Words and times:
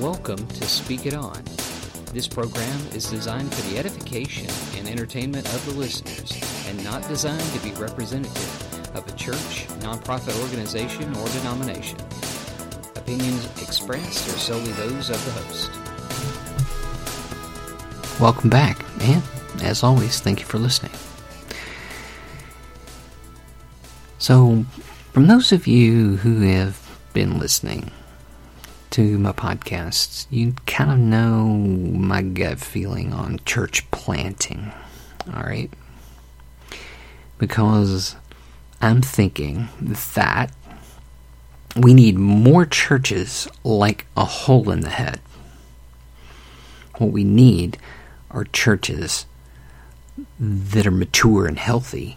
Welcome 0.00 0.44
to 0.48 0.64
Speak 0.64 1.06
It 1.06 1.14
On. 1.14 1.40
This 2.12 2.26
program 2.26 2.80
is 2.92 3.08
designed 3.08 3.54
for 3.54 3.62
the 3.70 3.78
edification 3.78 4.48
and 4.76 4.88
entertainment 4.88 5.46
of 5.46 5.64
the 5.66 5.72
listeners 5.78 6.32
and 6.66 6.82
not 6.82 7.06
designed 7.06 7.48
to 7.52 7.60
be 7.60 7.70
representative 7.80 8.96
of 8.96 9.06
a 9.06 9.12
church, 9.12 9.68
nonprofit 9.78 10.36
organization, 10.42 11.14
or 11.14 11.28
denomination. 11.28 11.96
Opinions 12.96 13.44
expressed 13.62 14.28
are 14.34 14.38
solely 14.38 14.72
those 14.72 15.10
of 15.10 15.24
the 15.24 15.30
host. 15.30 15.70
Welcome 18.20 18.50
back, 18.50 18.84
and 19.00 19.22
as 19.62 19.84
always, 19.84 20.18
thank 20.18 20.40
you 20.40 20.46
for 20.46 20.58
listening. 20.58 20.92
So, 24.18 24.64
from 25.12 25.28
those 25.28 25.52
of 25.52 25.68
you 25.68 26.16
who 26.16 26.40
have 26.40 26.80
been 27.12 27.38
listening 27.38 27.92
to 28.94 29.18
my 29.18 29.32
podcasts, 29.32 30.28
you 30.30 30.54
kind 30.66 30.88
of 30.88 30.98
know 31.00 31.48
my 31.48 32.22
gut 32.22 32.60
feeling 32.60 33.12
on 33.12 33.40
church 33.44 33.90
planting. 33.90 34.70
All 35.26 35.42
right? 35.42 35.68
Because 37.36 38.14
I'm 38.80 39.02
thinking 39.02 39.68
that 39.80 40.52
we 41.76 41.92
need 41.92 42.16
more 42.16 42.64
churches 42.64 43.48
like 43.64 44.06
a 44.16 44.24
hole 44.24 44.70
in 44.70 44.82
the 44.82 44.90
head. 44.90 45.20
What 46.98 47.10
we 47.10 47.24
need 47.24 47.78
are 48.30 48.44
churches 48.44 49.26
that 50.38 50.86
are 50.86 50.92
mature 50.92 51.46
and 51.46 51.58
healthy 51.58 52.16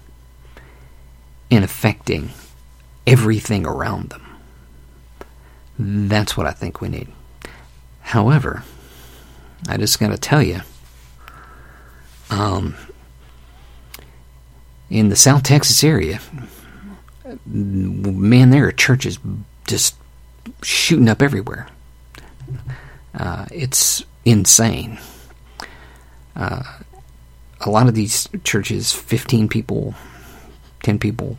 and 1.50 1.64
affecting 1.64 2.30
everything 3.08 3.66
around 3.66 4.12
them. 4.12 4.27
That's 5.80 6.36
what 6.36 6.48
I 6.48 6.52
think 6.52 6.82
we 6.82 6.90
need. 6.90 7.08
However, 8.02 8.64
I 9.68 9.78
just 9.78 10.00
got 10.00 10.10
to 10.10 10.18
tell 10.18 10.42
you, 10.42 10.62
um, 12.30 12.76
in 14.90 15.10
the 15.10 15.16
South 15.16 15.44
Texas 15.44 15.84
area, 15.84 16.20
man, 17.46 18.50
there 18.50 18.68
are 18.68 18.72
churches 18.72 19.20
just 19.68 19.96
shooting 20.62 21.10
up 21.10 21.22
everywhere. 21.22 21.68
Uh, 23.14 23.46
it's 23.52 24.04
insane. 24.26 25.00
Uh, 26.36 26.64
a 27.62 27.70
lot 27.70 27.88
of 27.88 27.96
these 27.96 28.30
churches, 28.44 28.94
15 28.94 29.48
people, 29.48 29.96
10 30.84 31.00
people. 31.00 31.38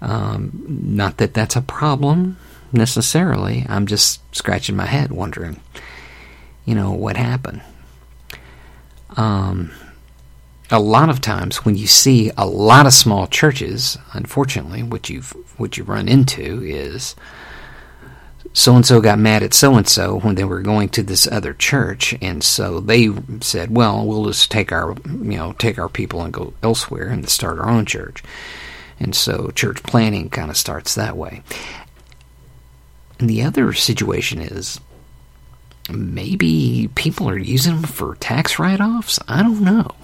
Um, 0.00 0.64
not 0.68 1.16
that 1.16 1.34
that's 1.34 1.56
a 1.56 1.62
problem 1.62 2.36
necessarily. 2.72 3.64
I'm 3.68 3.86
just 3.86 4.20
scratching 4.34 4.76
my 4.76 4.86
head 4.86 5.10
wondering, 5.10 5.60
you 6.64 6.74
know, 6.74 6.92
what 6.92 7.16
happened. 7.16 7.62
Um, 9.16 9.72
a 10.70 10.78
lot 10.78 11.08
of 11.08 11.20
times 11.20 11.64
when 11.64 11.76
you 11.76 11.86
see 11.86 12.30
a 12.36 12.46
lot 12.46 12.86
of 12.86 12.92
small 12.92 13.26
churches, 13.26 13.96
unfortunately, 14.12 14.82
what 14.82 15.08
you've 15.08 15.34
what 15.56 15.76
you 15.76 15.84
run 15.84 16.08
into 16.08 16.62
is 16.62 17.16
so 18.52 18.74
and 18.76 18.84
so 18.84 19.00
got 19.00 19.18
mad 19.18 19.42
at 19.42 19.54
so 19.54 19.74
and 19.76 19.88
so 19.88 20.18
when 20.20 20.34
they 20.34 20.44
were 20.44 20.60
going 20.60 20.88
to 20.90 21.02
this 21.02 21.26
other 21.26 21.54
church, 21.54 22.14
and 22.20 22.42
so 22.44 22.80
they 22.80 23.10
said, 23.40 23.74
"Well, 23.74 24.06
we'll 24.06 24.26
just 24.26 24.50
take 24.50 24.72
our 24.72 24.94
you 25.06 25.36
know 25.36 25.54
take 25.58 25.78
our 25.78 25.88
people 25.88 26.22
and 26.22 26.32
go 26.32 26.52
elsewhere 26.62 27.08
and 27.08 27.28
start 27.28 27.58
our 27.58 27.68
own 27.68 27.86
church." 27.86 28.22
And 29.00 29.14
so 29.14 29.50
church 29.54 29.82
planting 29.84 30.28
kind 30.28 30.50
of 30.50 30.56
starts 30.56 30.94
that 30.96 31.16
way. 31.16 31.42
And 33.18 33.28
the 33.28 33.42
other 33.42 33.72
situation 33.72 34.40
is 34.40 34.80
maybe 35.90 36.88
people 36.94 37.28
are 37.28 37.38
using 37.38 37.76
them 37.76 37.84
for 37.84 38.14
tax 38.16 38.58
write 38.58 38.80
offs. 38.80 39.18
I 39.26 39.42
don't 39.42 39.60
know. 39.62 39.94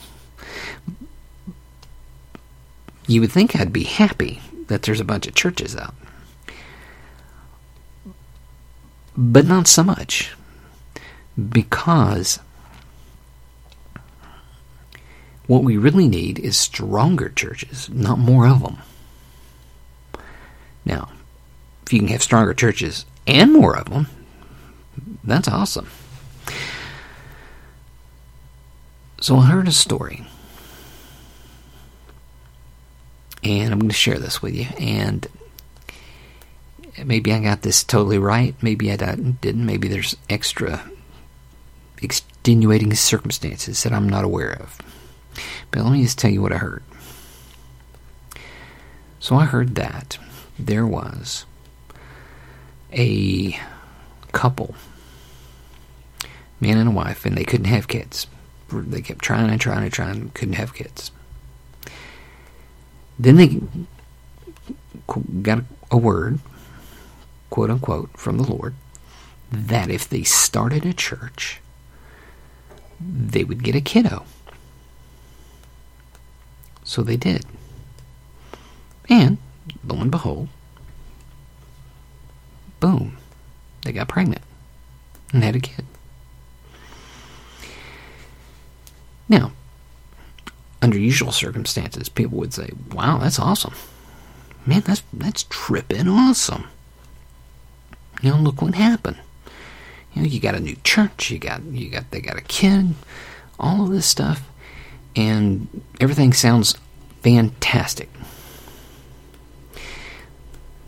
You 3.06 3.20
would 3.20 3.33
think 3.33 3.55
I'd 3.55 3.72
be 3.72 3.84
happy 3.84 4.40
that 4.68 4.83
there's 4.83 5.00
a 5.00 5.05
bunch 5.05 5.27
of 5.27 5.34
churches 5.34 5.77
out. 5.77 5.94
But 9.16 9.46
not 9.46 9.68
so 9.68 9.84
much. 9.84 10.33
Because 11.36 12.40
what 15.46 15.62
we 15.62 15.77
really 15.77 16.08
need 16.08 16.39
is 16.39 16.56
stronger 16.56 17.28
churches, 17.28 17.90
not 17.90 18.18
more 18.18 18.48
of 18.48 18.62
them. 18.62 18.78
Now, 20.84 21.10
if 21.86 21.92
you 21.92 21.98
can 22.00 22.08
have 22.08 22.22
stronger 22.22 22.55
churches 22.55 23.05
and 23.27 23.52
more 23.52 23.77
of 23.77 23.90
them, 23.90 24.06
that's 25.22 25.48
awesome. 25.48 25.89
So 29.20 29.36
I 29.36 29.46
heard 29.46 29.68
a 29.68 29.72
story. 29.72 30.27
And 33.42 33.72
I'm 33.72 33.78
going 33.78 33.90
to 33.90 33.95
share 33.95 34.18
this 34.18 34.40
with 34.40 34.55
you. 34.55 34.67
And 34.78 35.27
maybe 37.05 37.33
I 37.33 37.40
got 37.40 37.62
this 37.62 37.84
totally 37.84 38.18
right. 38.18 38.55
Maybe 38.62 38.90
I 38.90 38.96
didn't. 38.96 39.66
Maybe 39.66 39.89
there's 39.89 40.16
extra 40.30 40.90
extenuating 42.01 42.95
circumstances 42.95 43.83
that 43.83 43.92
I'm 43.92 44.08
not 44.08 44.24
aware 44.24 44.55
of. 44.55 44.78
But 45.70 45.83
let 45.83 45.92
me 45.92 46.02
just 46.02 46.18
tell 46.18 46.30
you 46.30 46.40
what 46.40 46.52
I 46.52 46.58
heard. 46.58 46.83
So 49.20 49.36
I 49.36 49.45
heard 49.45 49.74
that 49.74 50.18
there 50.58 50.86
was 50.86 51.45
a 52.94 53.58
couple, 54.32 54.74
man 56.60 56.78
and 56.78 56.88
a 56.88 56.92
wife, 56.92 57.27
and 57.27 57.36
they 57.36 57.44
couldn't 57.44 57.66
have 57.66 57.88
kids. 57.88 58.27
They 58.72 59.02
kept 59.02 59.22
trying 59.22 59.50
and 59.50 59.60
trying 59.60 59.84
and 59.84 59.92
trying, 59.92 60.30
couldn't 60.30 60.55
have 60.55 60.74
kids. 60.74 61.10
Then 63.18 63.36
they 63.36 63.60
got 65.42 65.64
a 65.90 65.96
word, 65.96 66.40
quote 67.50 67.70
unquote, 67.70 68.16
from 68.16 68.38
the 68.38 68.50
Lord 68.50 68.74
that 69.52 69.90
if 69.90 70.08
they 70.08 70.22
started 70.22 70.84
a 70.84 70.92
church, 70.92 71.60
they 73.00 73.44
would 73.44 73.62
get 73.62 73.77
a 73.77 73.80
kiddo. 73.80 74.24
So 76.83 77.02
they 77.02 77.16
did. 77.16 77.44
And 79.08 79.38
lo 79.84 80.00
and 80.00 80.10
behold, 80.10 80.48
boom, 82.80 83.17
they 83.83 83.92
got 83.92 84.08
pregnant 84.08 84.42
and 85.33 85.42
had 85.42 85.57
a 85.57 85.61
kid. 85.61 85.85
Now, 89.29 89.52
under 90.83 90.98
usual 90.98 91.33
circumstances, 91.33 92.08
people 92.08 92.39
would 92.39 92.52
say, 92.52 92.70
"Wow, 92.92 93.18
that's 93.18 93.39
awesome, 93.39 93.74
man! 94.67 94.83
That's 94.83 95.02
that's 95.13 95.45
tripping 95.48 96.08
awesome." 96.08 96.64
You 98.23 98.30
know, 98.30 98.36
look 98.39 98.63
what 98.63 98.74
happened. 98.74 99.17
You 100.13 100.23
know, 100.23 100.29
you 100.29 100.40
got 100.40 100.55
a 100.55 100.61
new 100.61 100.77
church, 100.84 101.30
you 101.30 101.39
got 101.39 101.63
you 101.64 101.90
got 101.90 102.11
they 102.11 102.20
got 102.20 102.36
a 102.36 102.42
kid, 102.42 102.95
all 103.58 103.84
of 103.84 103.90
this 103.90 104.07
stuff, 104.07 104.48
and 105.17 105.83
everything 106.01 106.33
sounds 106.33 106.77
fantastic. 107.23 108.11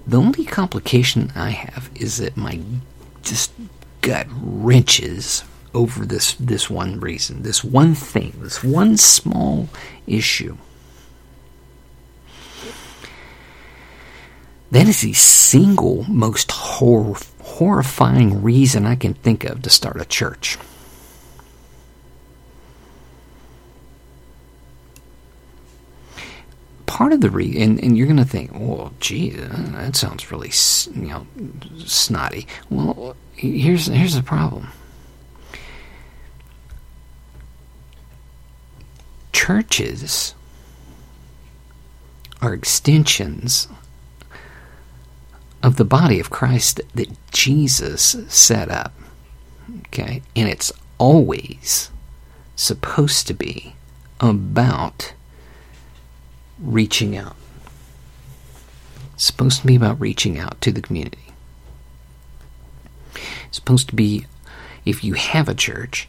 The 0.07 0.19
only 0.19 0.45
complication 0.45 1.33
I 1.35 1.51
have 1.51 1.91
is 1.95 2.19
that 2.19 2.37
my 2.37 2.61
just 3.23 3.51
gut 4.03 4.29
wrenches 4.41 5.43
over 5.75 6.07
this 6.07 6.35
this 6.35 6.71
one 6.71 7.01
reason, 7.01 7.43
this 7.43 7.65
one 7.65 7.95
thing, 7.95 8.33
this 8.41 8.63
one 8.63 8.97
small 8.97 9.69
issue. 10.07 10.57
That 14.71 14.89
is 14.89 15.01
the 15.01 15.13
single 15.13 16.05
most 16.05 16.51
hor- 16.51 17.17
horrifying 17.41 18.43
reason 18.43 18.87
I 18.87 18.97
can 18.97 19.15
think 19.15 19.45
of 19.45 19.63
to 19.63 19.71
start 19.71 20.01
a 20.01 20.05
church. 20.05 20.59
Part 26.97 27.13
of 27.13 27.21
the 27.21 27.29
reason, 27.29 27.61
and, 27.61 27.85
and 27.85 27.99
you're 27.99 28.07
going 28.07 28.17
to 28.17 28.25
think, 28.25 28.51
well, 28.55 28.91
gee, 29.01 29.29
that 29.29 29.95
sounds 29.95 30.33
really, 30.33 30.51
you 30.99 31.09
know, 31.09 31.27
snotty. 31.85 32.47
Well, 32.71 33.15
here's 33.35 33.85
here's 33.85 34.15
the 34.15 34.23
problem. 34.23 34.69
Churches 39.31 40.35
are 42.41 42.55
extensions 42.55 43.69
of 45.63 45.77
the 45.77 45.85
body 45.85 46.19
of 46.19 46.31
Christ 46.31 46.81
that 46.95 47.31
Jesus 47.31 48.17
set 48.29 48.71
up. 48.71 48.95
Okay? 49.89 50.23
And 50.35 50.49
it's 50.49 50.73
always 50.97 51.91
supposed 52.55 53.27
to 53.27 53.35
be 53.35 53.77
about 54.19 55.13
reaching 56.61 57.17
out. 57.17 57.37
It's 59.15 59.25
supposed 59.25 59.61
to 59.61 59.67
be 59.67 59.77
about 59.77 60.01
reaching 60.01 60.39
out 60.39 60.61
to 60.63 60.73
the 60.73 60.83
community. 60.83 61.19
supposed 63.51 63.89
to 63.89 63.95
be, 63.95 64.27
if 64.85 65.03
you 65.03 65.15
have 65.15 65.49
a 65.49 65.55
church 65.55 66.09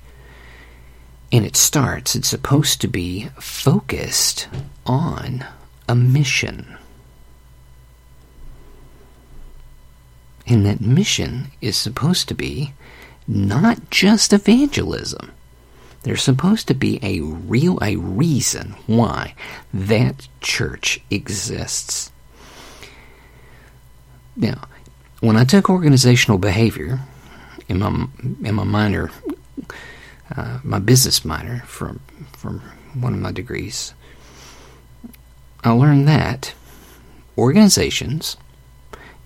and 1.32 1.46
it 1.46 1.56
starts, 1.56 2.16
it's 2.16 2.28
supposed 2.28 2.82
to 2.82 2.88
be 2.88 3.30
focused 3.40 4.48
on 4.86 5.46
a 5.88 5.96
mission. 5.96 6.78
And 10.46 10.66
that 10.66 10.82
mission 10.82 11.48
is 11.62 11.76
supposed 11.76 12.28
to 12.30 12.34
be 12.34 12.74
not 13.28 13.90
just 13.90 14.32
evangelism. 14.32 15.32
There's 16.08 16.24
supposed 16.24 16.70
to 16.70 16.74
be 16.74 17.02
a 17.04 17.20
real 17.20 17.78
a 17.82 17.98
reason 17.98 18.78
why 18.86 19.36
that 19.74 20.30
church 20.40 21.02
exists. 21.12 22.14
Now, 24.38 24.70
when 25.20 25.36
I 25.36 25.44
took 25.44 25.70
organizational 25.70 26.38
behavior 26.38 27.02
in 27.68 27.80
my 27.80 28.08
in 28.42 28.56
my 28.56 28.64
minor, 28.64 29.12
uh, 30.34 30.60
my 30.64 30.80
business 30.80 31.26
minor 31.26 31.64
from 31.66 32.00
from 32.32 32.62
one 32.94 33.14
of 33.14 33.20
my 33.20 33.34
degrees, 33.34 33.94
I 35.66 35.72
learned 35.72 36.08
that 36.08 36.54
organizations, 37.38 38.38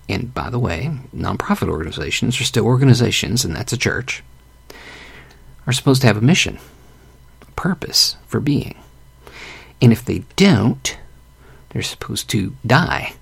and 0.08 0.34
by 0.34 0.50
the 0.50 0.58
way, 0.58 0.98
nonprofit 1.14 1.68
organizations 1.68 2.40
are 2.40 2.44
still 2.44 2.66
organizations, 2.66 3.44
and 3.44 3.54
that's 3.54 3.72
a 3.72 3.78
church, 3.78 4.24
are 5.64 5.72
supposed 5.72 6.00
to 6.00 6.08
have 6.08 6.16
a 6.16 6.20
mission, 6.20 6.58
purpose 7.62 8.16
for 8.26 8.40
being. 8.40 8.74
And 9.80 9.92
if 9.92 10.04
they 10.04 10.24
don't, 10.34 10.98
they're 11.68 11.82
supposed 11.82 12.28
to 12.30 12.56
die. 12.66 13.12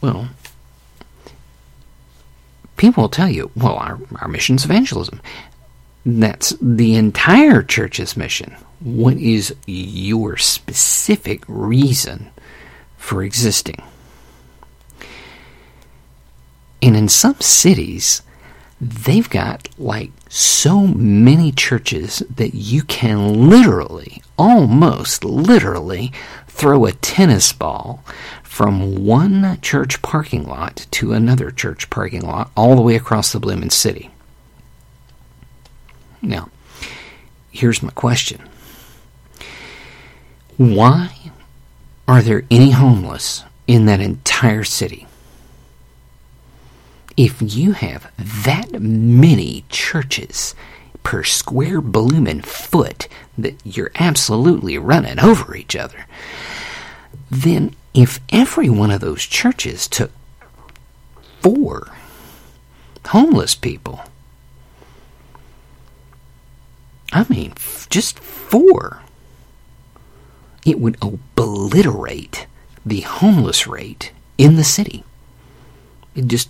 Well, 0.00 0.30
people 2.76 3.04
will 3.04 3.08
tell 3.08 3.28
you, 3.28 3.52
well, 3.54 3.76
our, 3.76 4.00
our 4.16 4.26
mission's 4.26 4.64
evangelism. 4.64 5.20
That's 6.04 6.50
the 6.60 6.96
entire 6.96 7.62
church's 7.62 8.16
mission. 8.16 8.56
What 8.80 9.16
is 9.16 9.54
your 9.64 10.36
specific 10.36 11.44
reason 11.46 12.28
for 12.96 13.22
existing? 13.22 13.80
And 16.82 16.96
in 16.96 17.08
some 17.08 17.40
cities, 17.40 18.22
they've 18.84 19.28
got 19.28 19.68
like 19.78 20.10
so 20.28 20.86
many 20.86 21.52
churches 21.52 22.22
that 22.34 22.54
you 22.54 22.82
can 22.82 23.48
literally, 23.48 24.22
almost 24.36 25.24
literally, 25.24 26.12
throw 26.48 26.84
a 26.84 26.92
tennis 26.92 27.52
ball 27.52 28.04
from 28.42 29.04
one 29.04 29.58
church 29.60 30.02
parking 30.02 30.44
lot 30.44 30.86
to 30.92 31.12
another 31.12 31.50
church 31.50 31.90
parking 31.90 32.22
lot 32.22 32.50
all 32.56 32.76
the 32.76 32.82
way 32.82 32.94
across 32.94 33.32
the 33.32 33.40
Bloomin' 33.40 33.70
City. 33.70 34.10
Now, 36.22 36.48
here's 37.50 37.82
my 37.82 37.90
question 37.90 38.48
Why 40.56 41.32
are 42.06 42.22
there 42.22 42.44
any 42.50 42.70
homeless 42.70 43.44
in 43.66 43.86
that 43.86 44.00
entire 44.00 44.64
city? 44.64 45.06
If 47.16 47.40
you 47.40 47.72
have 47.72 48.10
that 48.18 48.80
many 48.80 49.64
churches 49.68 50.54
per 51.02 51.22
square 51.22 51.80
bloomin' 51.80 52.42
foot 52.42 53.08
that 53.38 53.54
you're 53.64 53.92
absolutely 53.96 54.78
running 54.78 55.20
over 55.20 55.54
each 55.54 55.76
other, 55.76 56.06
then 57.30 57.74
if 57.92 58.20
every 58.30 58.68
one 58.68 58.90
of 58.90 59.00
those 59.00 59.22
churches 59.22 59.86
took 59.86 60.10
four 61.40 61.88
homeless 63.06 63.54
people, 63.54 64.00
I 67.12 67.26
mean, 67.28 67.52
just 67.90 68.18
four, 68.18 69.02
it 70.66 70.80
would 70.80 70.96
obliterate 71.00 72.46
the 72.84 73.02
homeless 73.02 73.66
rate 73.66 74.10
in 74.36 74.56
the 74.56 74.64
city. 74.64 75.04
It 76.16 76.26
just 76.26 76.48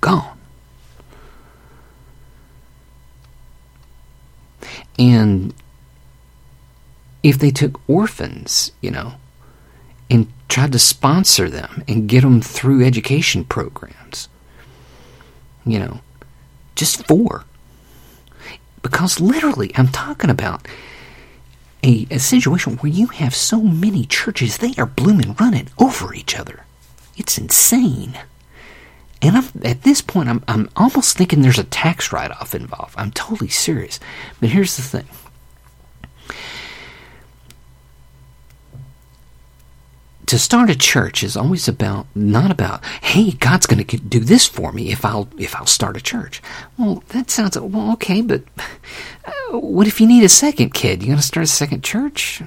gone. 0.00 0.38
And 4.98 5.54
if 7.22 7.38
they 7.38 7.50
took 7.50 7.80
orphans, 7.88 8.72
you 8.80 8.90
know, 8.90 9.14
and 10.10 10.30
tried 10.48 10.72
to 10.72 10.78
sponsor 10.78 11.48
them 11.48 11.82
and 11.88 12.08
get 12.08 12.20
them 12.22 12.40
through 12.40 12.84
education 12.84 13.44
programs, 13.44 14.28
you 15.64 15.78
know, 15.78 16.00
just 16.74 17.06
four. 17.06 17.44
Because 18.82 19.18
literally, 19.18 19.72
I'm 19.76 19.88
talking 19.88 20.30
about 20.30 20.68
a, 21.82 22.06
a 22.10 22.18
situation 22.18 22.76
where 22.76 22.92
you 22.92 23.06
have 23.08 23.34
so 23.34 23.62
many 23.62 24.04
churches, 24.04 24.58
they 24.58 24.74
are 24.76 24.86
blooming 24.86 25.34
running 25.40 25.68
over 25.78 26.14
each 26.14 26.38
other. 26.38 26.64
It's 27.16 27.38
insane. 27.38 28.18
And 29.22 29.36
I'm, 29.38 29.44
at 29.62 29.82
this 29.82 30.02
point, 30.02 30.28
I'm, 30.28 30.44
I'm 30.48 30.68
almost 30.76 31.16
thinking 31.16 31.40
there's 31.40 31.58
a 31.58 31.64
tax 31.64 32.12
write 32.12 32.30
off 32.30 32.54
involved. 32.54 32.94
I'm 32.98 33.10
totally 33.10 33.48
serious. 33.48 33.98
But 34.40 34.50
here's 34.50 34.76
the 34.76 34.82
thing. 34.82 35.06
To 40.26 40.38
start 40.38 40.70
a 40.70 40.76
church 40.76 41.22
is 41.22 41.36
always 41.36 41.68
about 41.68 42.06
not 42.14 42.50
about 42.50 42.84
hey 43.02 43.32
god's 43.32 43.66
going 43.66 43.84
to 43.84 43.96
do 43.98 44.20
this 44.20 44.46
for 44.46 44.72
me 44.72 44.90
if 44.90 45.04
i'll 45.04 45.28
if 45.38 45.54
i'll 45.54 45.66
start 45.66 45.98
a 45.98 46.00
church. 46.00 46.42
Well 46.78 47.04
that 47.08 47.30
sounds 47.30 47.58
well 47.60 47.92
okay 47.92 48.22
but 48.22 48.42
uh, 49.26 49.58
what 49.58 49.86
if 49.86 50.00
you 50.00 50.06
need 50.06 50.24
a 50.24 50.28
second 50.30 50.72
kid? 50.72 51.02
You 51.02 51.08
going 51.08 51.18
to 51.18 51.22
start 51.22 51.44
a 51.44 51.46
second 51.46 51.84
church? 51.84 52.42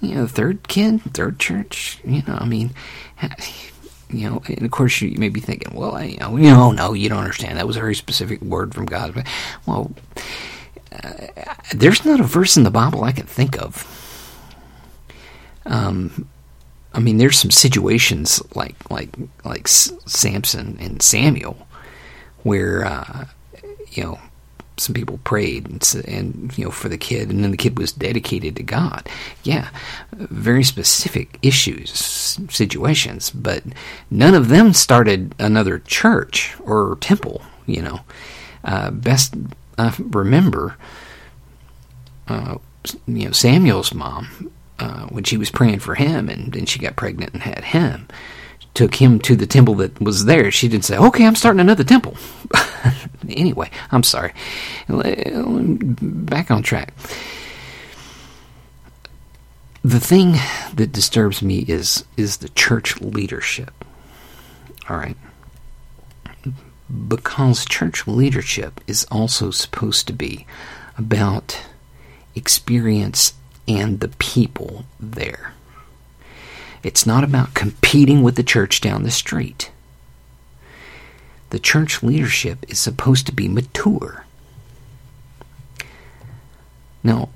You 0.00 0.16
know 0.16 0.26
third 0.26 0.66
kid 0.68 1.02
third 1.14 1.38
church? 1.38 2.00
You 2.04 2.22
know 2.26 2.36
i 2.40 2.44
mean 2.44 2.72
you 4.12 4.28
know, 4.28 4.42
and 4.46 4.62
of 4.62 4.70
course 4.70 5.00
you 5.00 5.16
may 5.18 5.28
be 5.28 5.40
thinking, 5.40 5.74
well, 5.74 5.94
I, 5.94 6.04
you 6.04 6.18
know, 6.18 6.36
you 6.36 6.50
know, 6.50 6.72
no, 6.72 6.92
you 6.92 7.08
don't 7.08 7.18
understand. 7.18 7.58
That 7.58 7.66
was 7.66 7.76
a 7.76 7.80
very 7.80 7.94
specific 7.94 8.40
word 8.42 8.74
from 8.74 8.86
God. 8.86 9.14
But, 9.14 9.26
well, 9.66 9.92
uh, 10.92 11.26
there's 11.72 12.04
not 12.04 12.20
a 12.20 12.24
verse 12.24 12.56
in 12.56 12.62
the 12.64 12.70
Bible 12.70 13.04
I 13.04 13.12
can 13.12 13.26
think 13.26 13.60
of. 13.60 13.86
Um, 15.66 16.28
I 16.92 16.98
mean, 17.00 17.18
there's 17.18 17.38
some 17.38 17.50
situations 17.50 18.42
like 18.56 18.74
like 18.90 19.10
like 19.44 19.68
Samson 19.68 20.76
and 20.80 21.00
Samuel, 21.00 21.68
where 22.42 22.84
uh, 22.84 23.26
you 23.92 24.02
know 24.02 24.18
some 24.80 24.94
people 24.94 25.20
prayed 25.24 25.68
and, 25.68 26.04
and, 26.06 26.58
you 26.58 26.64
know 26.64 26.70
for 26.70 26.88
the 26.88 26.98
kid, 26.98 27.30
and 27.30 27.44
then 27.44 27.50
the 27.50 27.56
kid 27.56 27.78
was 27.78 27.92
dedicated 27.92 28.56
to 28.56 28.62
God. 28.62 29.08
Yeah, 29.42 29.68
very 30.12 30.64
specific 30.64 31.38
issues, 31.42 32.38
situations, 32.50 33.30
but 33.30 33.62
none 34.10 34.34
of 34.34 34.48
them 34.48 34.72
started 34.72 35.34
another 35.38 35.78
church 35.78 36.56
or 36.60 36.96
temple. 37.00 37.42
You 37.66 37.82
know, 37.82 38.00
uh, 38.64 38.90
best 38.90 39.34
I 39.78 39.94
remember, 39.98 40.76
uh, 42.28 42.56
you 43.06 43.26
know 43.26 43.32
Samuel's 43.32 43.94
mom 43.94 44.50
uh, 44.78 45.06
when 45.06 45.24
she 45.24 45.36
was 45.36 45.50
praying 45.50 45.80
for 45.80 45.94
him, 45.94 46.28
and 46.28 46.52
then 46.52 46.66
she 46.66 46.78
got 46.78 46.96
pregnant 46.96 47.34
and 47.34 47.42
had 47.42 47.64
him 47.64 48.08
took 48.74 48.94
him 48.94 49.18
to 49.20 49.36
the 49.36 49.46
temple 49.46 49.74
that 49.76 50.00
was 50.00 50.24
there. 50.24 50.50
She 50.50 50.68
didn't 50.68 50.84
say, 50.84 50.96
okay, 50.96 51.26
I'm 51.26 51.34
starting 51.34 51.60
another 51.60 51.84
temple. 51.84 52.16
anyway, 53.36 53.70
I'm 53.90 54.02
sorry. 54.02 54.32
Back 54.88 56.50
on 56.50 56.62
track. 56.62 56.94
The 59.82 60.00
thing 60.00 60.36
that 60.74 60.92
disturbs 60.92 61.40
me 61.42 61.60
is 61.60 62.04
is 62.16 62.38
the 62.38 62.50
church 62.50 63.00
leadership. 63.00 63.72
All 64.88 64.96
right. 64.96 65.16
Because 67.08 67.64
church 67.64 68.06
leadership 68.06 68.80
is 68.86 69.06
also 69.10 69.50
supposed 69.50 70.06
to 70.08 70.12
be 70.12 70.46
about 70.98 71.60
experience 72.34 73.34
and 73.66 74.00
the 74.00 74.08
people 74.08 74.84
there. 74.98 75.54
It's 76.82 77.06
not 77.06 77.24
about 77.24 77.54
competing 77.54 78.22
with 78.22 78.36
the 78.36 78.42
church 78.42 78.80
down 78.80 79.02
the 79.02 79.10
street. 79.10 79.70
The 81.50 81.58
church 81.58 82.02
leadership 82.02 82.64
is 82.68 82.78
supposed 82.78 83.26
to 83.26 83.32
be 83.32 83.48
mature. 83.48 84.24
Now, 87.02 87.30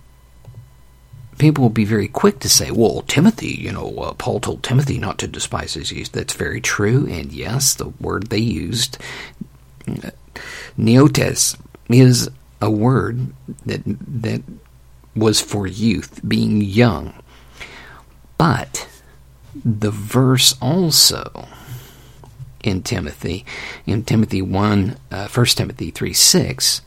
people 1.38 1.62
will 1.62 1.70
be 1.70 1.84
very 1.84 2.08
quick 2.08 2.38
to 2.40 2.48
say, 2.48 2.70
well, 2.70 3.02
Timothy, 3.02 3.48
you 3.48 3.72
know, 3.72 3.96
uh, 3.98 4.12
Paul 4.14 4.40
told 4.40 4.62
Timothy 4.62 4.98
not 4.98 5.18
to 5.18 5.26
despise 5.26 5.74
his 5.74 5.90
youth. 5.90 6.12
That's 6.12 6.34
very 6.34 6.60
true. 6.60 7.06
And 7.06 7.32
yes, 7.32 7.74
the 7.74 7.88
word 7.88 8.28
they 8.28 8.38
used, 8.38 8.98
neotes, 10.78 11.58
is 11.88 12.30
a 12.60 12.70
word 12.70 13.32
that, 13.66 13.82
that 13.84 14.42
was 15.16 15.40
for 15.40 15.66
youth, 15.66 16.20
being 16.26 16.60
young. 16.60 17.14
But 18.38 18.88
the 19.64 19.90
verse 19.90 20.56
also 20.60 21.48
in 22.66 22.82
Timothy. 22.82 23.44
In 23.86 24.04
Timothy 24.04 24.42
1, 24.42 24.96
uh, 25.10 25.28
1 25.28 25.46
Timothy 25.46 25.90
3 25.90 26.12
6, 26.12 26.82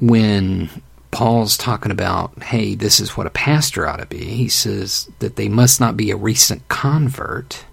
when 0.00 0.70
Paul's 1.10 1.56
talking 1.56 1.92
about, 1.92 2.42
hey, 2.42 2.74
this 2.74 2.98
is 2.98 3.16
what 3.16 3.26
a 3.26 3.30
pastor 3.30 3.86
ought 3.86 4.00
to 4.00 4.06
be, 4.06 4.24
he 4.24 4.48
says 4.48 5.08
that 5.20 5.36
they 5.36 5.48
must 5.48 5.80
not 5.80 5.96
be 5.96 6.10
a 6.10 6.16
recent 6.16 6.66
convert, 6.68 7.64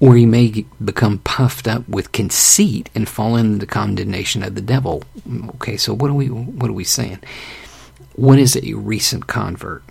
or 0.00 0.16
he 0.16 0.26
may 0.26 0.64
become 0.84 1.18
puffed 1.18 1.66
up 1.66 1.88
with 1.88 2.12
conceit 2.12 2.88
and 2.94 3.08
fall 3.08 3.36
into 3.36 3.58
the 3.58 3.66
condemnation 3.66 4.42
of 4.42 4.54
the 4.54 4.60
devil. 4.60 5.02
Okay, 5.50 5.76
so 5.76 5.92
what 5.94 6.10
are 6.10 6.14
we 6.14 6.26
what 6.28 6.70
are 6.70 6.74
we 6.74 6.84
saying? 6.84 7.18
What 8.14 8.38
is 8.38 8.56
a 8.56 8.74
recent 8.74 9.26
convert? 9.26 9.84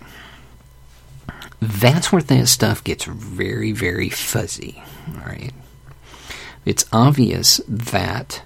That's 1.60 2.12
where 2.12 2.22
that 2.22 2.48
stuff 2.48 2.84
gets 2.84 3.04
very, 3.04 3.72
very 3.72 4.08
fuzzy. 4.08 4.82
All 5.08 5.26
right. 5.26 5.52
It's 6.64 6.84
obvious 6.92 7.60
that 7.66 8.42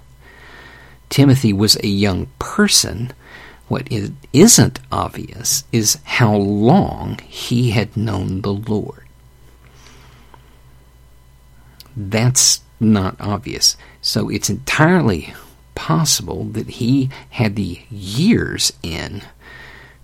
Timothy 1.09 1.53
was 1.53 1.75
a 1.77 1.87
young 1.87 2.27
person. 2.39 3.11
What 3.67 3.87
isn't 4.33 4.79
obvious 4.91 5.63
is 5.71 5.99
how 6.03 6.35
long 6.35 7.19
he 7.27 7.71
had 7.71 7.95
known 7.95 8.41
the 8.41 8.53
Lord. 8.53 9.03
That's 11.95 12.61
not 12.79 13.15
obvious. 13.19 13.77
So 14.01 14.29
it's 14.29 14.49
entirely 14.49 15.33
possible 15.75 16.45
that 16.45 16.69
he 16.69 17.09
had 17.31 17.55
the 17.55 17.81
years 17.89 18.73
in 18.81 19.21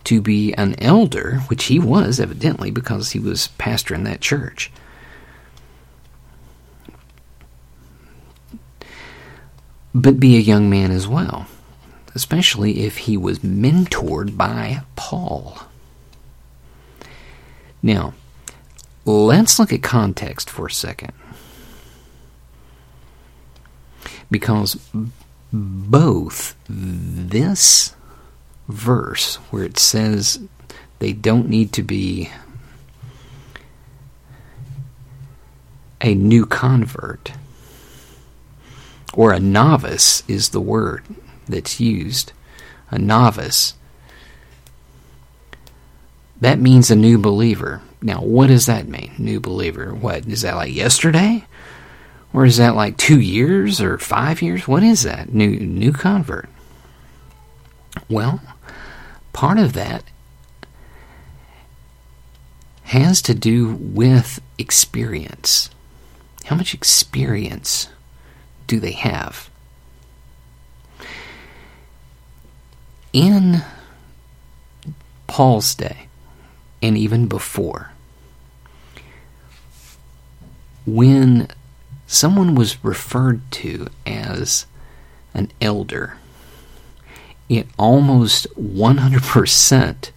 to 0.06 0.22
be 0.22 0.53
an 0.53 0.75
elder, 0.82 1.39
which 1.48 1.65
he 1.65 1.79
was 1.79 2.20
evidently 2.20 2.72
because 2.72 3.12
he 3.12 3.20
was 3.20 3.50
pastor 3.58 3.94
in 3.94 4.03
that 4.06 4.22
church. 4.22 4.72
But 9.94 10.20
be 10.20 10.36
a 10.38 10.39
young 10.39 10.70
man 10.70 10.91
as 10.91 11.08
well, 11.08 11.48
especially 12.15 12.86
if 12.86 12.98
he 12.98 13.18
was 13.18 13.39
mentored 13.39 14.38
by 14.38 14.84
Paul. 14.96 15.60
Now, 17.82 18.13
let's 19.06 19.58
look 19.58 19.74
at 19.74 19.82
context 19.82 20.50
for 20.50 20.68
a 20.68 20.72
second. 20.72 21.13
Because 24.29 24.79
both 25.51 26.56
this 26.68 27.96
verse 28.69 29.35
where 29.51 29.63
it 29.63 29.77
says 29.77 30.39
they 30.99 31.11
don't 31.11 31.49
need 31.49 31.73
to 31.73 31.83
be 31.83 32.29
a 36.01 36.13
new 36.13 36.45
convert 36.45 37.33
or 39.13 39.33
a 39.33 39.39
novice 39.39 40.23
is 40.27 40.49
the 40.49 40.61
word 40.61 41.03
that's 41.47 41.79
used. 41.79 42.31
A 42.91 42.97
novice. 42.97 43.73
That 46.39 46.59
means 46.59 46.89
a 46.89 46.95
new 46.95 47.17
believer. 47.17 47.81
Now, 48.01 48.21
what 48.21 48.47
does 48.47 48.65
that 48.67 48.88
mean? 48.88 49.13
New 49.17 49.39
believer. 49.39 49.93
What? 49.93 50.25
Is 50.27 50.43
that 50.43 50.55
like 50.55 50.73
yesterday? 50.73 51.43
Or 52.33 52.45
is 52.45 52.57
that 52.57 52.75
like 52.75 52.97
two 52.97 53.19
years 53.19 53.81
or 53.81 53.97
five 53.97 54.41
years? 54.41 54.67
What 54.67 54.83
is 54.83 55.03
that? 55.03 55.33
New 55.33 55.59
new 55.59 55.91
convert. 55.91 56.47
Well, 58.09 58.39
part 59.33 59.57
of 59.57 59.74
that 59.74 60.03
has 62.83 63.21
to 63.21 63.36
do 63.36 63.75
with 63.75 64.41
experience. 64.57 65.69
How 66.45 66.55
much 66.55 66.74
experience 66.74 67.89
do 68.65 68.79
they 68.79 68.93
have? 68.93 69.50
In 73.13 73.63
Paul's 75.27 75.75
day, 75.75 76.07
and 76.81 76.98
even 76.98 77.27
before, 77.27 77.91
when 80.86 81.48
someone 82.07 82.55
was 82.55 82.83
referred 82.83 83.41
to 83.51 83.88
as 84.07 84.65
an 85.33 85.51
elder, 85.62 86.18
it 87.50 87.68
almost 87.77 88.48
100% 88.56 90.12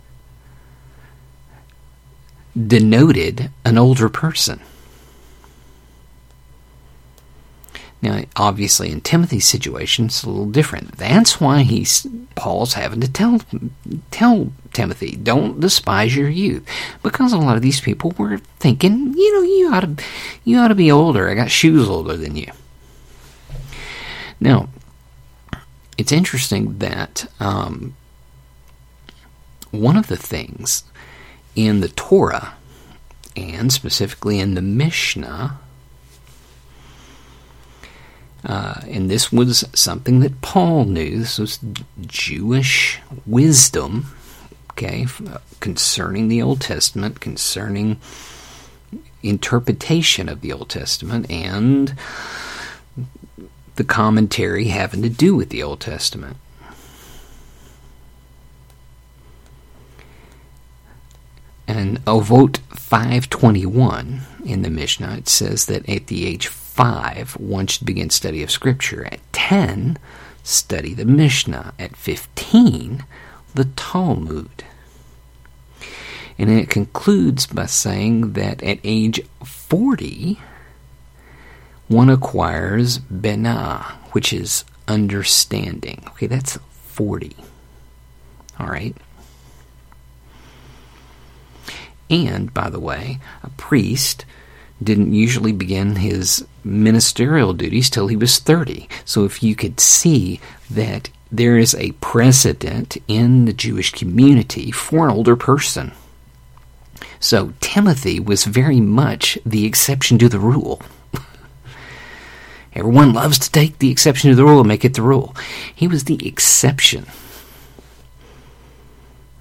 denoted 2.54 3.50
an 3.64 3.78
older 3.78 4.08
person. 4.08 4.60
Now, 8.02 8.24
obviously, 8.36 8.90
in 8.90 9.00
Timothy's 9.00 9.46
situation, 9.46 10.06
it's 10.06 10.24
a 10.24 10.28
little 10.28 10.50
different. 10.50 10.98
That's 10.98 11.40
why 11.40 11.62
he's 11.62 12.04
Paul's 12.34 12.74
having 12.74 13.00
to 13.00 13.10
tell 13.10 13.40
tell 14.10 14.52
Timothy, 14.72 15.14
don't 15.14 15.60
despise 15.60 16.16
your 16.16 16.28
youth, 16.28 16.66
because 17.04 17.32
a 17.32 17.38
lot 17.38 17.54
of 17.54 17.62
these 17.62 17.80
people 17.80 18.12
were 18.18 18.38
thinking, 18.58 19.14
you 19.16 19.32
know, 19.34 19.42
you 19.42 19.72
ought 19.72 19.80
to 19.80 20.04
you 20.44 20.58
ought 20.58 20.68
to 20.68 20.74
be 20.74 20.90
older. 20.90 21.30
I 21.30 21.34
got 21.34 21.52
shoes 21.52 21.88
older 21.88 22.16
than 22.16 22.34
you. 22.34 22.50
Now, 24.40 24.68
it's 25.98 26.12
interesting 26.12 26.78
that 26.78 27.26
um, 27.40 27.94
one 29.70 29.96
of 29.96 30.06
the 30.06 30.16
things 30.16 30.84
in 31.54 31.80
the 31.80 31.88
Torah, 31.88 32.54
and 33.36 33.72
specifically 33.72 34.38
in 34.38 34.54
the 34.54 34.62
Mishnah, 34.62 35.58
uh, 38.44 38.80
and 38.88 39.10
this 39.10 39.30
was 39.30 39.64
something 39.74 40.20
that 40.20 40.40
Paul 40.40 40.84
knew. 40.84 41.18
This 41.18 41.38
was 41.38 41.58
Jewish 42.00 42.98
wisdom, 43.24 44.06
okay, 44.72 45.06
concerning 45.60 46.28
the 46.28 46.42
Old 46.42 46.60
Testament, 46.60 47.20
concerning 47.20 48.00
interpretation 49.22 50.28
of 50.28 50.40
the 50.40 50.52
Old 50.52 50.70
Testament, 50.70 51.30
and 51.30 51.94
the 53.76 53.84
commentary 53.84 54.66
having 54.66 55.02
to 55.02 55.08
do 55.08 55.34
with 55.34 55.48
the 55.48 55.62
Old 55.62 55.80
Testament. 55.80 56.36
And 61.66 62.04
Avot 62.04 62.58
521 62.76 64.22
in 64.44 64.62
the 64.62 64.70
Mishnah, 64.70 65.16
it 65.16 65.28
says 65.28 65.66
that 65.66 65.88
at 65.88 66.08
the 66.08 66.26
age 66.26 66.48
5, 66.48 67.32
one 67.38 67.66
should 67.66 67.86
begin 67.86 68.10
study 68.10 68.42
of 68.42 68.50
Scripture. 68.50 69.06
At 69.06 69.20
10, 69.32 69.98
study 70.42 70.92
the 70.92 71.04
Mishnah. 71.04 71.72
At 71.78 71.96
15, 71.96 73.04
the 73.54 73.64
Talmud. 73.64 74.64
And 76.38 76.50
it 76.50 76.68
concludes 76.68 77.46
by 77.46 77.66
saying 77.66 78.32
that 78.32 78.62
at 78.62 78.78
age 78.84 79.20
40, 79.44 80.38
one 81.88 82.08
acquires 82.08 82.98
binah, 82.98 83.84
which 84.12 84.32
is 84.32 84.64
understanding. 84.88 86.04
Okay, 86.08 86.26
that's 86.26 86.58
40. 86.70 87.36
All 88.58 88.66
right. 88.66 88.96
And, 92.10 92.52
by 92.52 92.68
the 92.68 92.80
way, 92.80 93.18
a 93.42 93.50
priest 93.50 94.24
didn't 94.82 95.14
usually 95.14 95.52
begin 95.52 95.96
his 95.96 96.44
ministerial 96.64 97.52
duties 97.52 97.88
till 97.88 98.08
he 98.08 98.16
was 98.16 98.38
30. 98.38 98.88
So 99.04 99.24
if 99.24 99.42
you 99.42 99.54
could 99.54 99.80
see 99.80 100.40
that 100.70 101.08
there 101.30 101.56
is 101.56 101.74
a 101.76 101.92
precedent 101.92 102.98
in 103.08 103.46
the 103.46 103.52
Jewish 103.52 103.92
community 103.92 104.70
for 104.70 105.06
an 105.06 105.14
older 105.14 105.36
person. 105.36 105.92
So 107.20 107.54
Timothy 107.60 108.20
was 108.20 108.44
very 108.44 108.80
much 108.80 109.38
the 109.46 109.64
exception 109.64 110.18
to 110.18 110.28
the 110.28 110.38
rule. 110.38 110.82
Everyone 112.74 113.12
loves 113.12 113.38
to 113.38 113.50
take 113.50 113.78
the 113.78 113.90
exception 113.90 114.30
to 114.30 114.36
the 114.36 114.44
rule 114.44 114.60
and 114.60 114.68
make 114.68 114.84
it 114.84 114.94
the 114.94 115.02
rule. 115.02 115.36
He 115.74 115.86
was 115.86 116.04
the 116.04 116.26
exception. 116.26 117.04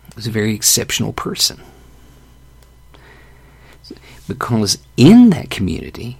He 0.05 0.15
was 0.15 0.27
a 0.27 0.31
very 0.31 0.53
exceptional 0.53 1.13
person. 1.13 1.61
Because 4.27 4.77
in 4.97 5.29
that 5.29 5.49
community, 5.49 6.17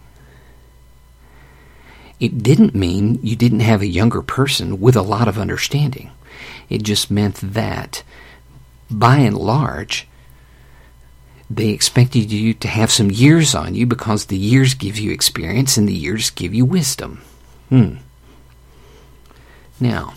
it 2.20 2.44
didn't 2.44 2.76
mean 2.76 3.20
you 3.24 3.36
didn't 3.36 3.62
have 3.62 3.82
a 3.82 3.88
younger 3.88 4.22
person 4.22 4.80
with 4.80 4.96
a 4.96 5.02
lot 5.02 5.28
of 5.28 5.38
understanding. 5.38 6.12
It 6.70 6.84
just 6.84 7.12
meant 7.12 7.36
that, 7.42 8.04
by 8.90 9.18
and 9.18 9.38
large, 9.38 10.08
they 11.56 11.70
expected 11.70 12.32
you 12.32 12.54
to 12.54 12.68
have 12.68 12.92
some 12.92 13.12
years 13.12 13.54
on 13.54 13.76
you 13.76 13.86
because 13.86 14.26
the 14.26 14.38
years 14.38 14.74
give 14.74 14.98
you 14.98 15.12
experience 15.12 15.76
and 15.76 15.88
the 15.88 15.94
years 15.94 16.30
give 16.30 16.54
you 16.54 16.64
wisdom. 16.64 17.22
Hmm. 17.70 17.96
Now, 19.80 20.14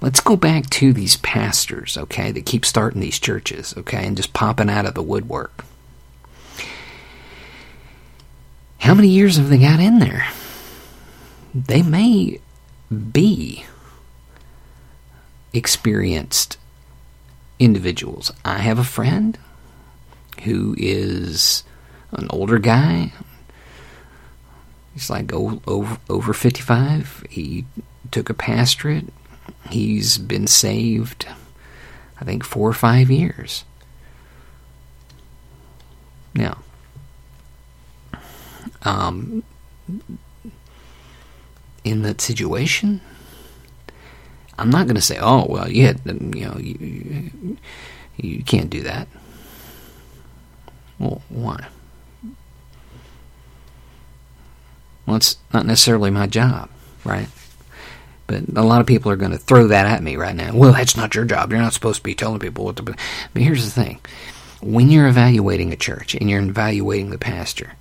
let's 0.00 0.20
go 0.20 0.36
back 0.36 0.70
to 0.70 0.92
these 0.92 1.16
pastors, 1.16 1.96
okay, 1.96 2.30
that 2.30 2.46
keep 2.46 2.64
starting 2.64 3.00
these 3.00 3.18
churches, 3.18 3.74
okay, 3.76 4.06
and 4.06 4.16
just 4.16 4.32
popping 4.32 4.70
out 4.70 4.86
of 4.86 4.94
the 4.94 5.02
woodwork. 5.02 5.64
How 8.78 8.94
many 8.94 9.08
years 9.08 9.36
have 9.36 9.48
they 9.48 9.58
got 9.58 9.80
in 9.80 9.98
there? 9.98 10.28
They 11.54 11.82
may 11.82 12.40
be 12.90 13.64
experienced 15.52 16.56
individuals. 17.58 18.32
I 18.44 18.58
have 18.58 18.78
a 18.78 18.84
friend 18.84 19.38
who 20.44 20.74
is 20.78 21.64
an 22.12 22.26
older 22.30 22.58
guy. 22.58 23.12
He's 24.92 25.08
like 25.08 25.32
over, 25.32 25.98
over 26.08 26.32
55. 26.32 27.24
He 27.30 27.64
took 28.10 28.28
a 28.28 28.34
pastorate. 28.34 29.06
He's 29.70 30.18
been 30.18 30.46
saved, 30.46 31.26
I 32.20 32.24
think, 32.24 32.44
four 32.44 32.68
or 32.68 32.74
five 32.74 33.10
years. 33.10 33.64
Now, 36.34 36.58
um, 38.82 39.42
in 41.84 42.02
that 42.02 42.20
situation, 42.20 43.00
I'm 44.58 44.70
not 44.70 44.86
going 44.86 44.96
to 44.96 45.02
say, 45.02 45.18
"Oh, 45.20 45.46
well, 45.48 45.70
yeah, 45.70 45.94
you 46.04 46.46
know, 46.46 46.56
you, 46.58 47.58
you 48.16 48.42
can't 48.44 48.70
do 48.70 48.82
that." 48.82 49.08
Well, 51.02 51.20
why? 51.30 51.66
Well, 55.04 55.16
it's 55.16 55.36
not 55.52 55.66
necessarily 55.66 56.10
my 56.10 56.28
job, 56.28 56.70
right? 57.04 57.26
But 58.28 58.44
a 58.54 58.62
lot 58.62 58.80
of 58.80 58.86
people 58.86 59.10
are 59.10 59.16
going 59.16 59.32
to 59.32 59.38
throw 59.38 59.66
that 59.66 59.86
at 59.86 60.00
me 60.00 60.14
right 60.14 60.36
now. 60.36 60.54
Well, 60.54 60.72
that's 60.72 60.96
not 60.96 61.16
your 61.16 61.24
job. 61.24 61.50
You're 61.50 61.60
not 61.60 61.72
supposed 61.72 61.98
to 61.98 62.02
be 62.04 62.14
telling 62.14 62.38
people 62.38 62.64
what 62.64 62.76
to. 62.76 62.82
But 62.84 62.96
here's 63.34 63.64
the 63.64 63.82
thing: 63.82 63.98
when 64.60 64.90
you're 64.90 65.08
evaluating 65.08 65.72
a 65.72 65.76
church 65.76 66.14
and 66.14 66.30
you're 66.30 66.40
evaluating 66.40 67.10
the 67.10 67.18
pastor, 67.18 67.72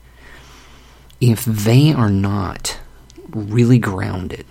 if 1.21 1.45
they 1.45 1.93
are 1.93 2.09
not 2.09 2.79
really 3.29 3.77
grounded, 3.77 4.47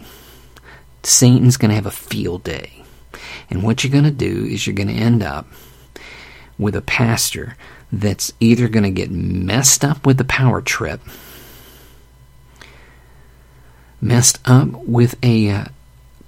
Satan's 1.03 1.57
going 1.57 1.71
to 1.71 1.75
have 1.75 1.87
a 1.87 1.91
field 1.91 2.45
day. 2.45 2.85
And 3.51 3.65
what 3.65 3.83
you're 3.83 3.91
going 3.91 4.05
to 4.05 4.13
do 4.13 4.47
is 4.47 4.65
you're 4.65 4.77
going 4.77 4.87
to 4.87 4.95
end 4.95 5.25
up 5.25 5.49
with 6.57 6.77
a 6.77 6.83
pastor 6.83 7.57
that's 7.93 8.33
either 8.41 8.69
going 8.69 8.85
to 8.85 8.91
get 8.91 9.11
messed 9.11 9.85
up 9.85 10.07
with 10.07 10.19
the 10.19 10.25
power 10.25 10.61
trip, 10.61 11.01
messed 14.01 14.39
up 14.45 14.69
with 14.73 15.17
a 15.23 15.51
uh, 15.51 15.65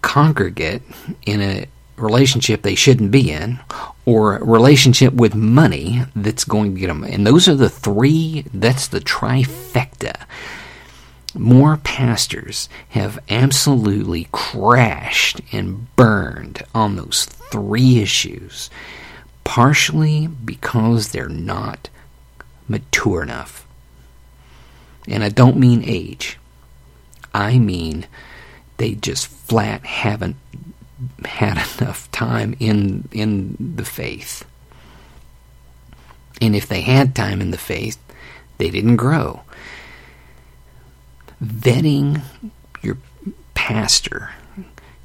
congregate 0.03 0.83
in 1.25 1.41
a 1.41 1.67
relationship 1.97 2.63
they 2.63 2.75
shouldn't 2.75 3.11
be 3.11 3.31
in, 3.31 3.61
or 4.05 4.37
a 4.37 4.45
relationship 4.45 5.15
with 5.15 5.35
money 5.35 6.03
that's 6.17 6.45
going 6.45 6.75
to 6.75 6.81
get 6.81 6.89
them. 6.89 7.05
And 7.05 7.27
those 7.27 7.49
are 7.49 7.55
the 7.55 7.71
three, 7.71 8.45
that's 8.53 8.89
the 8.89 9.01
trifecta. 9.01 10.27
More 11.35 11.79
pastors 11.79 12.69
have 12.91 13.19
absolutely 13.31 14.29
crashed 14.33 15.41
and 15.53 15.95
burned 15.97 16.63
on 16.75 16.97
those 16.97 17.25
three 17.25 18.01
issues, 18.01 18.69
partially 19.45 20.27
because 20.27 21.09
they're 21.09 21.29
not 21.29 21.89
mature 22.69 23.23
enough. 23.23 23.67
And 25.09 25.25
I 25.25 25.29
don't 25.29 25.57
mean 25.57 25.83
age, 25.85 26.39
I 27.35 27.59
mean 27.59 28.07
they 28.77 28.95
just 28.95 29.27
flat 29.27 29.85
haven't 29.85 30.37
had 31.25 31.53
enough 31.81 32.11
time 32.13 32.57
in 32.59 33.09
in 33.13 33.57
the 33.77 33.85
faith. 33.85 34.45
And 36.41 36.57
if 36.57 36.67
they 36.67 36.81
had 36.81 37.15
time 37.15 37.41
in 37.41 37.53
the 37.53 37.59
faith, 37.59 37.99
they 38.59 38.71
didn't 38.71 38.97
grow. 38.97 39.43
Vetting 41.43 42.23
your 42.83 42.99
pastor, 43.55 44.31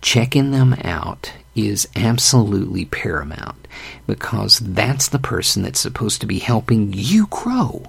checking 0.01 0.51
them 0.51 0.73
out 0.83 1.33
is 1.57 1.87
absolutely 1.95 2.85
paramount 2.85 3.67
because 4.05 4.59
that's 4.59 5.09
the 5.09 5.19
person 5.19 5.63
that's 5.63 5.79
supposed 5.79 6.21
to 6.21 6.27
be 6.27 6.39
helping 6.39 6.93
you 6.93 7.27
grow. 7.27 7.83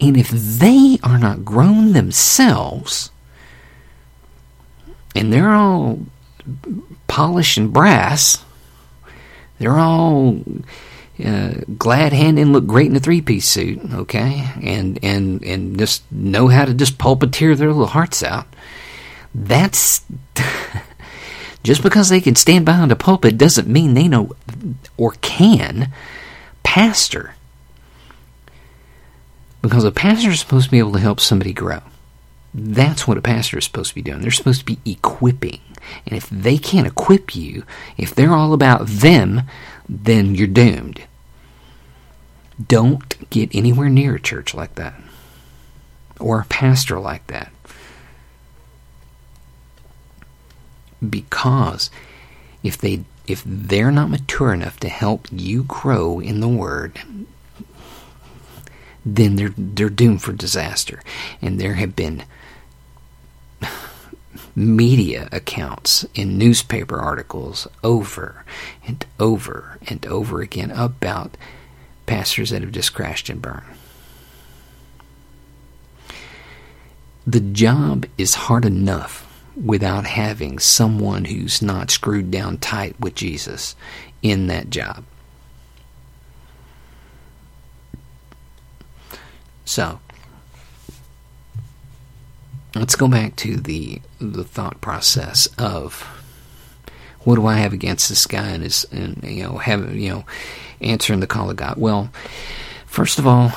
And 0.00 0.16
if 0.16 0.30
they 0.30 0.98
are 1.02 1.18
not 1.18 1.44
grown 1.44 1.92
themselves, 1.92 3.10
and 5.14 5.32
they're 5.32 5.52
all 5.52 6.00
polished 7.06 7.56
and 7.56 7.72
brass. 7.72 8.44
They're 9.58 9.78
all 9.78 10.40
uh, 11.24 11.52
glad 11.78 12.12
hand 12.12 12.38
and 12.38 12.52
look 12.52 12.66
great 12.66 12.90
in 12.90 12.96
a 12.96 13.00
three 13.00 13.20
piece 13.20 13.46
suit, 13.46 13.80
okay, 13.92 14.44
and 14.62 14.98
and 15.02 15.44
and 15.44 15.78
just 15.78 16.10
know 16.10 16.48
how 16.48 16.64
to 16.64 16.74
just 16.74 16.98
pulpiteer 16.98 17.56
their 17.56 17.68
little 17.68 17.86
hearts 17.86 18.22
out. 18.22 18.46
That's 19.34 20.04
just 21.64 21.82
because 21.82 22.10
they 22.10 22.20
can 22.20 22.36
stand 22.36 22.64
behind 22.64 22.92
a 22.92 22.96
pulpit 22.96 23.38
doesn't 23.38 23.66
mean 23.66 23.94
they 23.94 24.06
know 24.06 24.36
or 24.96 25.12
can 25.22 25.90
pastor. 26.62 27.34
Because 29.62 29.82
a 29.82 29.90
pastor 29.90 30.30
is 30.30 30.40
supposed 30.40 30.66
to 30.66 30.70
be 30.70 30.78
able 30.78 30.92
to 30.92 31.00
help 31.00 31.18
somebody 31.18 31.54
grow. 31.54 31.80
That's 32.52 33.08
what 33.08 33.16
a 33.16 33.22
pastor 33.22 33.58
is 33.58 33.64
supposed 33.64 33.88
to 33.88 33.94
be 33.94 34.02
doing. 34.02 34.20
They're 34.20 34.30
supposed 34.30 34.60
to 34.60 34.66
be 34.66 34.78
equipping. 34.84 35.60
And 36.06 36.16
if 36.16 36.28
they 36.28 36.58
can't 36.58 36.86
equip 36.86 37.34
you, 37.34 37.64
if 37.96 38.14
they're 38.14 38.34
all 38.34 38.52
about 38.52 38.86
them, 38.86 39.42
then 39.88 40.34
you're 40.34 40.46
doomed. 40.46 41.02
Don't 42.68 43.28
get 43.30 43.54
anywhere 43.54 43.88
near 43.88 44.16
a 44.16 44.20
church 44.20 44.54
like 44.54 44.74
that 44.76 44.94
or 46.20 46.40
a 46.40 46.44
pastor 46.44 47.00
like 47.00 47.26
that. 47.28 47.50
Because 51.08 51.90
if 52.62 52.78
they 52.78 53.04
if 53.26 53.42
they're 53.46 53.90
not 53.90 54.10
mature 54.10 54.52
enough 54.52 54.78
to 54.80 54.88
help 54.88 55.28
you 55.30 55.62
grow 55.64 56.20
in 56.20 56.40
the 56.40 56.48
word, 56.48 57.00
then 59.04 59.36
they're 59.36 59.54
they're 59.56 59.88
doomed 59.88 60.22
for 60.22 60.32
disaster. 60.32 61.02
And 61.40 61.60
there 61.60 61.74
have 61.74 61.96
been 61.96 62.24
media 64.56 65.28
accounts 65.32 66.06
in 66.14 66.38
newspaper 66.38 66.98
articles 66.98 67.66
over 67.82 68.44
and 68.86 69.04
over 69.18 69.78
and 69.88 70.04
over 70.06 70.40
again 70.40 70.70
about 70.70 71.36
pastors 72.06 72.50
that 72.50 72.62
have 72.62 72.72
just 72.72 72.94
crashed 72.94 73.28
and 73.28 73.42
burned. 73.42 73.62
The 77.26 77.40
job 77.40 78.06
is 78.18 78.34
hard 78.34 78.64
enough 78.64 79.33
without 79.62 80.04
having 80.04 80.58
someone 80.58 81.26
who's 81.26 81.62
not 81.62 81.90
screwed 81.90 82.30
down 82.30 82.58
tight 82.58 82.98
with 82.98 83.14
Jesus 83.14 83.76
in 84.22 84.48
that 84.48 84.70
job. 84.70 85.04
So, 89.64 90.00
let's 92.74 92.96
go 92.96 93.08
back 93.08 93.36
to 93.36 93.56
the 93.56 94.00
the 94.20 94.44
thought 94.44 94.80
process 94.80 95.48
of 95.58 96.02
what 97.20 97.36
do 97.36 97.46
I 97.46 97.56
have 97.56 97.72
against 97.72 98.08
this 98.08 98.26
guy 98.26 98.48
and 98.48 98.62
his 98.62 98.84
and 98.92 99.22
you 99.24 99.42
know 99.42 99.58
having 99.58 99.98
you 99.98 100.10
know 100.10 100.24
answering 100.80 101.20
the 101.20 101.26
call 101.26 101.50
of 101.50 101.56
God. 101.56 101.76
Well, 101.76 102.10
first 102.86 103.18
of 103.18 103.26
all, 103.26 103.52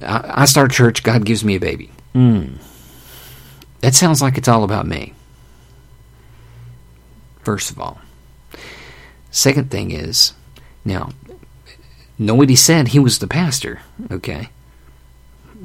I, 0.00 0.42
I 0.42 0.44
start 0.44 0.72
church. 0.72 1.02
God 1.02 1.24
gives 1.24 1.44
me 1.44 1.56
a 1.56 1.60
baby. 1.60 1.90
Mm. 2.14 2.58
That 3.84 3.94
sounds 3.94 4.22
like 4.22 4.38
it's 4.38 4.48
all 4.48 4.64
about 4.64 4.86
me. 4.86 5.12
First 7.42 7.70
of 7.70 7.78
all, 7.78 8.00
second 9.30 9.70
thing 9.70 9.90
is 9.90 10.32
now 10.86 11.10
nobody 12.18 12.56
said 12.56 12.88
he 12.88 12.98
was 12.98 13.18
the 13.18 13.26
pastor. 13.26 13.82
Okay, 14.10 14.48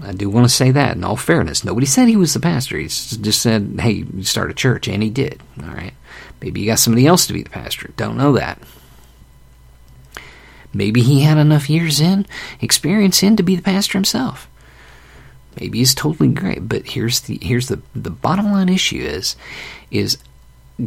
I 0.04 0.12
do 0.12 0.30
want 0.30 0.44
to 0.44 0.54
say 0.54 0.70
that 0.70 0.98
in 0.98 1.06
all 1.06 1.16
fairness. 1.16 1.64
Nobody 1.64 1.86
said 1.86 2.10
he 2.10 2.18
was 2.18 2.34
the 2.34 2.42
pastor. 2.42 2.78
He 2.78 2.88
just 2.88 3.42
said, 3.42 3.80
hey, 3.80 4.04
start 4.22 4.52
a 4.52 4.54
church, 4.54 4.90
and 4.90 5.02
he 5.02 5.10
did. 5.10 5.42
All 5.64 5.70
right. 5.70 5.94
Maybe 6.42 6.60
you 6.60 6.68
got 6.68 6.80
somebody 6.80 7.08
else 7.08 7.26
to 7.28 7.34
be 7.34 7.44
the 7.44 7.50
pastor. 7.50 7.92
Don't 7.96 8.18
know 8.18 8.34
that. 8.34 8.60
Maybe 10.74 11.04
he 11.04 11.22
had 11.22 11.38
enough 11.38 11.70
years 11.70 12.02
in, 12.02 12.26
experience 12.60 13.24
in, 13.24 13.38
to 13.38 13.44
be 13.44 13.56
the 13.56 13.62
pastor 13.62 13.98
himself. 13.98 14.50
Maybe 15.60 15.80
he's 15.80 15.94
totally 15.94 16.30
great. 16.30 16.68
But 16.68 16.88
here's 16.88 17.22
the 17.22 17.40
here's 17.42 17.68
the 17.68 17.82
the 17.96 18.10
bottom 18.10 18.52
line 18.52 18.70
issue 18.70 19.02
is 19.02 19.36
is 19.92 20.18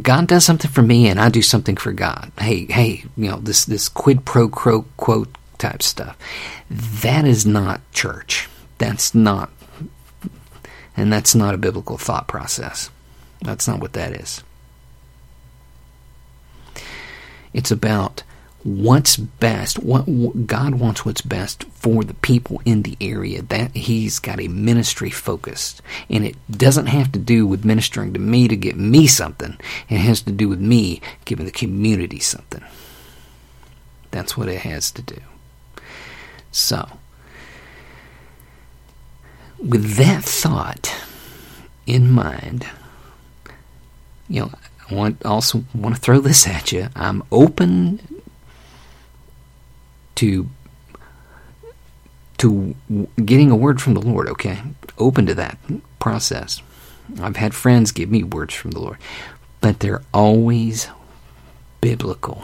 God 0.01 0.27
does 0.27 0.43
something 0.43 0.71
for 0.71 0.81
me 0.81 1.07
and 1.07 1.19
I 1.19 1.29
do 1.29 1.41
something 1.41 1.75
for 1.77 1.91
God. 1.91 2.31
Hey, 2.39 2.65
hey, 2.65 3.03
you 3.15 3.29
know, 3.29 3.37
this 3.37 3.65
this 3.65 3.87
quid 3.87 4.25
pro 4.25 4.49
quo 4.49 4.85
quote 4.97 5.37
type 5.59 5.83
stuff. 5.83 6.17
That 6.69 7.25
is 7.25 7.45
not 7.45 7.81
church. 7.91 8.49
That's 8.79 9.13
not, 9.13 9.51
and 10.97 11.13
that's 11.13 11.35
not 11.35 11.53
a 11.53 11.59
biblical 11.59 11.97
thought 11.97 12.27
process. 12.27 12.89
That's 13.41 13.67
not 13.67 13.79
what 13.79 13.93
that 13.93 14.13
is. 14.13 14.43
It's 17.53 17.71
about 17.71 18.23
what's 18.63 19.17
best. 19.17 19.79
What, 19.79 20.07
what, 20.07 20.47
God 20.47 20.75
wants 20.75 21.05
what's 21.05 21.21
best 21.21 21.63
for 21.65 22.03
the 22.03 22.13
people 22.15 22.61
in 22.65 22.83
the 22.83 22.97
area. 23.01 23.41
That 23.41 23.75
He's 23.75 24.19
got 24.19 24.39
a 24.39 24.47
ministry 24.47 25.09
focused, 25.09 25.81
and 26.09 26.25
it 26.25 26.35
doesn't 26.49 26.87
have 26.87 27.11
to 27.11 27.19
do 27.19 27.45
with 27.45 27.65
ministering 27.65 28.13
to 28.13 28.19
me 28.19 28.47
to 28.47 28.55
get 28.55 28.75
me 28.75 29.07
something. 29.07 29.57
It 29.89 29.97
has 29.97 30.21
to 30.23 30.31
do 30.31 30.49
with 30.49 30.59
me 30.59 31.01
giving 31.25 31.45
the 31.45 31.51
community 31.51 32.19
something. 32.19 32.63
That's 34.11 34.37
what 34.37 34.47
it 34.47 34.59
has 34.59 34.91
to 34.91 35.01
do. 35.01 35.19
So, 36.51 36.87
with 39.59 39.95
that 39.95 40.23
thought 40.23 40.93
in 41.85 42.11
mind, 42.11 42.67
you 44.29 44.41
know, 44.41 44.51
I 44.89 44.93
want 44.93 45.25
also 45.25 45.63
want 45.73 45.95
to 45.95 46.01
throw 46.01 46.19
this 46.19 46.47
at 46.47 46.71
you. 46.71 46.89
I'm 46.95 47.23
open 47.31 48.12
to 50.15 50.49
to 52.39 52.75
getting 53.23 53.51
a 53.51 53.55
word 53.55 53.81
from 53.81 53.93
the 53.93 54.01
Lord, 54.01 54.27
okay? 54.27 54.61
Open 54.97 55.25
to 55.27 55.35
that 55.35 55.57
process. 55.99 56.61
I've 57.21 57.37
had 57.37 57.53
friends 57.53 57.91
give 57.91 58.09
me 58.09 58.23
words 58.23 58.53
from 58.53 58.71
the 58.71 58.79
Lord, 58.79 58.97
but 59.61 59.79
they're 59.79 60.01
always 60.13 60.89
biblical. 61.79 62.43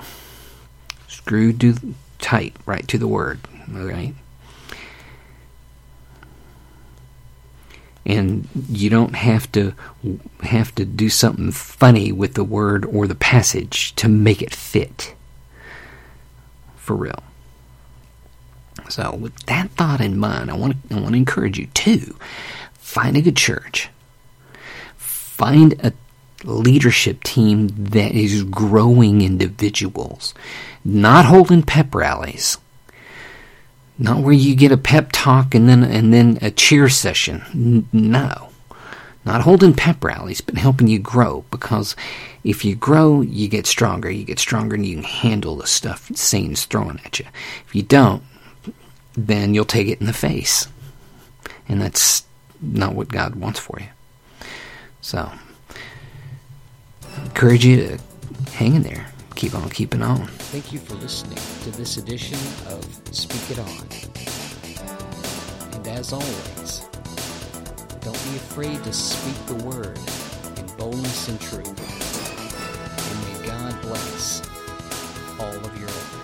Screwed 1.08 1.60
to 1.62 1.76
tight, 2.20 2.56
right 2.66 2.88
to 2.88 2.98
the 2.98 3.08
word, 3.08 3.40
right? 3.70 4.14
and 8.10 8.48
you 8.70 8.90
don't 8.90 9.16
have 9.16 9.52
to 9.52 9.74
have 10.42 10.74
to 10.74 10.84
do 10.84 11.10
something 11.10 11.52
funny 11.52 12.12
with 12.12 12.34
the 12.34 12.44
word 12.44 12.84
or 12.86 13.06
the 13.06 13.14
passage 13.14 13.94
to 13.96 14.08
make 14.08 14.42
it 14.42 14.54
fit 14.54 15.14
for 16.76 16.96
real 16.96 17.22
so 18.90 19.16
with 19.16 19.36
that 19.46 19.70
thought 19.72 20.02
in 20.02 20.18
mind 20.18 20.52
i 20.52 20.54
want 20.54 20.74
to 20.90 20.96
i 20.96 21.00
want 21.00 21.14
to 21.14 21.18
encourage 21.18 21.58
you 21.58 21.68
to 21.68 22.16
find 22.74 23.16
a 23.16 23.22
good 23.22 23.38
church 23.38 23.90
find 24.98 25.74
a 25.84 25.94
leadership 26.44 27.24
team 27.24 27.68
that 27.68 28.12
is 28.12 28.44
growing 28.44 29.22
individuals 29.22 30.34
not 30.84 31.26
holding 31.26 31.64
pep 31.64 31.94
rallies 31.94 32.58
not 34.02 34.24
where 34.24 34.34
you 34.34 34.56
get 34.56 34.72
a 34.72 34.78
pep 34.78 35.10
talk 35.12 35.54
and 35.54 35.68
then 35.68 35.84
and 35.84 36.14
then 36.14 36.40
a 36.42 36.50
cheer 36.50 36.88
session. 36.88 37.86
No. 37.92 38.50
Not 39.26 39.42
holding 39.42 39.74
pep 39.74 40.02
rallies, 40.02 40.40
but 40.40 40.58
helping 40.58 40.88
you 40.88 40.98
grow. 41.00 41.44
Because 41.52 41.98
if 42.46 42.64
you 42.64 42.76
grow, 42.76 43.20
you 43.20 43.50
get 43.50 43.68
stronger. 43.68 44.10
You 44.10 44.24
get 44.24 44.40
stronger 44.40 44.76
and 44.76 44.86
you 44.86 44.96
can 44.96 45.04
handle 45.04 45.58
the 45.58 45.68
stuff 45.68 46.10
Satan's 46.16 46.64
throwing 46.64 47.02
at 47.04 47.20
you. 47.20 47.26
If 47.68 47.76
you 47.76 47.84
don't, 47.84 48.24
then 49.14 49.54
you'll 49.54 49.66
take 49.66 49.88
it 49.88 50.00
in 50.00 50.08
the 50.08 50.14
face. 50.14 50.68
And 51.68 51.82
that's 51.82 52.24
not 52.62 52.96
what 52.96 53.10
God 53.10 53.36
wants 53.36 53.60
for 53.60 53.80
you. 53.80 53.88
So, 55.02 55.32
I 57.18 57.22
encourage 57.24 57.66
you 57.66 57.78
to 57.78 58.00
hang 58.52 58.76
in 58.76 58.84
there 58.84 59.08
keep 59.40 59.56
on 59.56 59.70
keeping 59.70 60.02
on. 60.02 60.28
Thank 60.52 60.74
you 60.74 60.80
for 60.80 60.96
listening 60.96 61.38
to 61.64 61.72
this 61.72 61.96
edition 61.96 62.38
of 62.68 62.84
Speak 63.16 63.52
It 63.52 63.60
On. 63.60 63.88
And 65.72 65.88
as 65.88 66.12
always, 66.12 66.82
don't 68.02 68.22
be 68.30 68.36
afraid 68.36 68.84
to 68.84 68.92
speak 68.92 69.38
the 69.46 69.64
word 69.64 69.98
in 70.58 70.66
boldness 70.76 71.30
and 71.30 71.40
truth. 71.40 71.68
And 73.10 73.42
may 73.42 73.48
God 73.48 73.82
bless 73.82 74.42
all 75.40 75.56
of 75.66 75.80
your. 75.80 76.19